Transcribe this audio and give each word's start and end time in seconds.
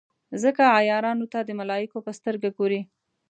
ځکه 0.43 0.63
عیارانو 0.77 1.25
ته 1.33 1.39
د 1.43 1.49
ملایکو 1.59 1.97
په 2.05 2.11
سترګه 2.19 2.49
ګوري. 2.57 2.81